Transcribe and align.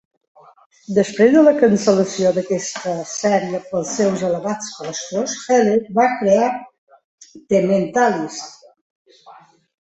Després 0.97 1.33
de 1.33 1.41
la 1.47 1.51
cancel·lació 1.63 2.31
d'aquesta 2.37 2.93
sèrie 3.09 3.59
pels 3.73 3.91
seus 3.97 4.23
elevats 4.29 4.71
costos, 4.79 5.37
Heller 5.43 5.77
va 6.01 6.07
crear 6.23 6.49
"The 7.53 7.61
Mentalist". 7.75 8.59